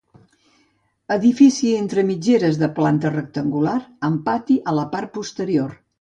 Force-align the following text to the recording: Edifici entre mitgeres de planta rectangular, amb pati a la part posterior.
Edifici 1.15 1.73
entre 1.81 2.05
mitgeres 2.09 2.59
de 2.63 2.71
planta 2.79 3.13
rectangular, 3.17 3.77
amb 4.11 4.25
pati 4.31 4.61
a 4.73 4.79
la 4.79 4.87
part 4.97 5.17
posterior. 5.21 5.83